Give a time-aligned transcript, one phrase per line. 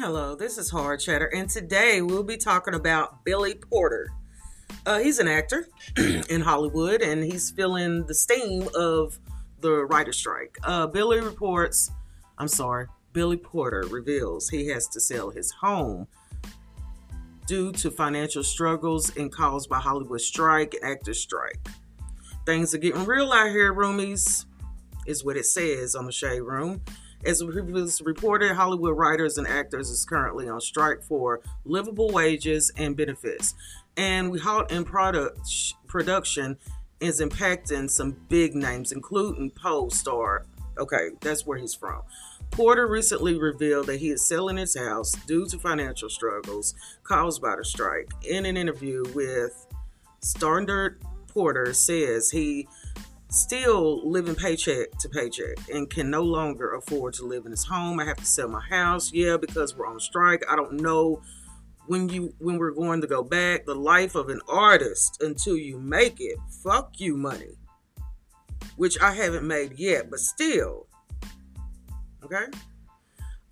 [0.00, 4.12] Hello, this is Hard Chatter, and today we'll be talking about Billy Porter.
[4.86, 5.66] Uh, he's an actor
[6.30, 9.18] in Hollywood, and he's feeling the steam of
[9.58, 10.56] the writer strike.
[10.62, 11.90] Uh, Billy reports,
[12.38, 16.06] I'm sorry, Billy Porter reveals he has to sell his home
[17.48, 21.58] due to financial struggles and caused by Hollywood strike actor strike.
[22.46, 24.44] Things are getting real out here, roomies,
[25.08, 26.82] is what it says on the Shade Room.
[27.24, 32.96] As was reported, Hollywood writers and actors is currently on strike for livable wages and
[32.96, 33.54] benefits.
[33.96, 35.40] And we halt in product
[35.88, 36.56] production
[37.00, 40.46] is impacting some big names, including Pose star.
[40.78, 42.02] Okay, that's where he's from.
[42.50, 47.56] Porter recently revealed that he is selling his house due to financial struggles caused by
[47.56, 48.10] the strike.
[48.28, 49.66] In an interview with
[50.20, 52.68] Standard, Porter says he
[53.30, 58.00] still living paycheck to paycheck and can no longer afford to live in his home.
[58.00, 60.42] I have to sell my house, yeah, because we're on strike.
[60.50, 61.22] I don't know
[61.86, 63.66] when you when we're going to go back.
[63.66, 66.38] The life of an artist until you make it.
[66.62, 67.56] Fuck you, money.
[68.76, 70.86] Which I haven't made yet, but still.
[72.24, 72.44] Okay.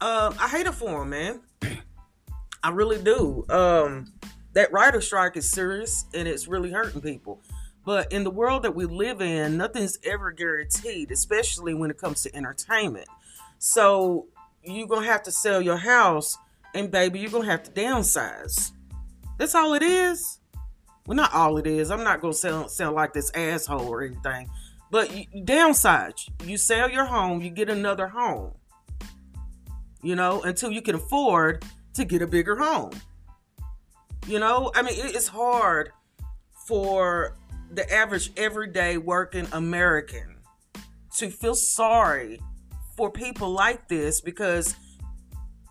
[0.00, 1.40] Um, I hate it for him, man.
[2.62, 3.44] I really do.
[3.48, 4.12] Um,
[4.52, 7.40] that writer strike is serious and it's really hurting people.
[7.86, 12.22] But in the world that we live in, nothing's ever guaranteed, especially when it comes
[12.24, 13.06] to entertainment.
[13.58, 14.26] So
[14.64, 16.36] you're going to have to sell your house,
[16.74, 18.72] and baby, you're going to have to downsize.
[19.38, 20.40] That's all it is.
[21.06, 21.92] Well, not all it is.
[21.92, 24.50] I'm not going to sound, sound like this asshole or anything.
[24.90, 26.28] But you, downsize.
[26.44, 28.54] You sell your home, you get another home.
[30.02, 31.64] You know, until you can afford
[31.94, 32.90] to get a bigger home.
[34.26, 35.92] You know, I mean, it's hard
[36.66, 37.36] for
[37.72, 40.36] the average everyday working American
[41.18, 42.40] to feel sorry
[42.96, 44.74] for people like this because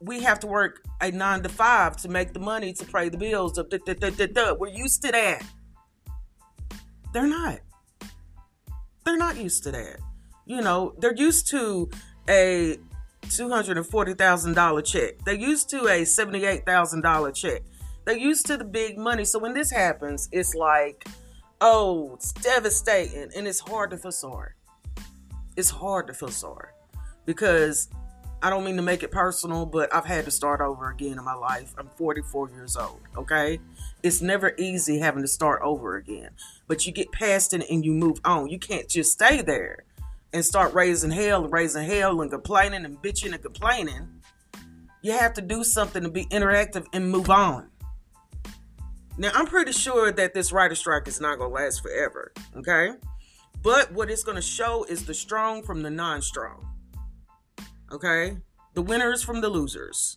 [0.00, 3.16] we have to work a nine to five to make the money to pay the
[3.16, 3.58] bills.
[4.58, 5.42] We're used to that.
[7.12, 7.60] They're not.
[9.04, 9.98] They're not used to that.
[10.44, 11.88] You know, they're used to
[12.28, 12.78] a
[13.22, 15.14] $240,000 check.
[15.24, 17.62] They're used to a $78,000 check.
[18.04, 19.24] They're used to the big money.
[19.24, 21.06] So when this happens, it's like,
[21.60, 23.30] Oh, it's devastating.
[23.36, 24.52] And it's hard to feel sorry.
[25.56, 26.70] It's hard to feel sorry
[27.26, 27.88] because
[28.40, 31.24] I don't mean to make it personal, but I've had to start over again in
[31.24, 31.74] my life.
[31.76, 33.58] I'm 44 years old, okay?
[34.04, 36.30] It's never easy having to start over again,
[36.68, 38.48] but you get past it and you move on.
[38.48, 39.82] You can't just stay there
[40.32, 44.08] and start raising hell and raising hell and complaining and bitching and complaining.
[45.02, 47.70] You have to do something to be interactive and move on.
[49.20, 52.92] Now, I'm pretty sure that this writer strike is not going to last forever, okay?
[53.64, 56.64] But what it's going to show is the strong from the non strong,
[57.90, 58.36] okay?
[58.74, 60.16] The winners from the losers.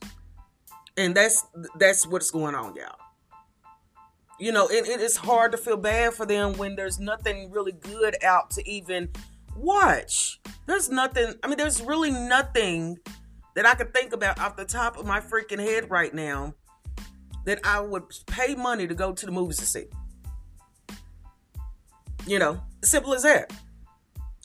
[0.97, 1.43] And that's
[1.79, 2.95] that's what's going on, y'all.
[4.39, 7.71] You know, it, it is hard to feel bad for them when there's nothing really
[7.71, 9.09] good out to even
[9.55, 10.39] watch.
[10.67, 12.99] There's nothing, I mean, there's really nothing
[13.55, 16.53] that I can think about off the top of my freaking head right now
[17.45, 19.85] that I would pay money to go to the movies to see.
[22.25, 23.51] You know, simple as that.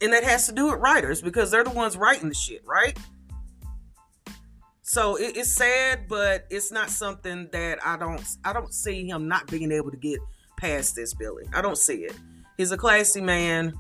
[0.03, 2.99] And that has to do with writers because they're the ones writing the shit, right?
[4.83, 9.27] So it, it's sad, but it's not something that I don't I don't see him
[9.27, 10.21] not being able to get
[10.57, 11.45] past this, Billy.
[11.53, 12.15] I don't see it.
[12.57, 13.75] He's a classy man.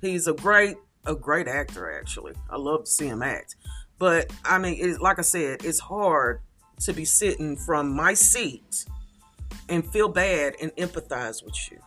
[0.00, 0.76] He's a great
[1.06, 2.34] a great actor actually.
[2.48, 3.56] I love to see him act.
[3.98, 6.40] But I mean, it, like I said, it's hard
[6.80, 8.84] to be sitting from my seat
[9.68, 11.78] and feel bad and empathize with you.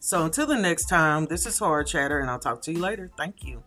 [0.00, 3.10] So until the next time, this is Horror Chatter, and I'll talk to you later.
[3.16, 3.62] Thank you.